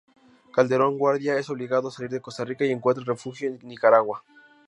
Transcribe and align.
Calderón 0.51 0.97
Guardia 0.97 1.37
es 1.37 1.51
obligado 1.51 1.89
a 1.89 1.91
salir 1.91 2.09
de 2.09 2.21
Costa 2.21 2.43
Rica 2.43 2.65
y 2.65 2.71
encuentra 2.71 3.05
refugio 3.05 3.49
en 3.49 3.59
Nicaragua. 3.61 4.23